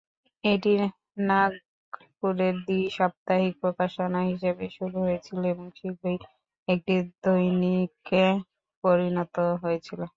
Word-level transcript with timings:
এটি 0.43 0.71
নাগপুরের 1.27 2.55
দ্বি-সাপ্তাহিক 2.65 3.53
প্রকাশনা 3.63 4.19
হিসাবে 4.29 4.65
শুরু 4.77 4.97
হয়েছিল 5.05 5.39
এবং 5.53 5.65
শীঘ্রই 5.77 6.17
একটি 6.67 6.93
দৈনিকে 7.23 8.25
পরিণত 8.83 9.33
হয়েছিল। 9.63 10.01